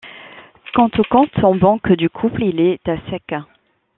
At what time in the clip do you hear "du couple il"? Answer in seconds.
1.91-2.59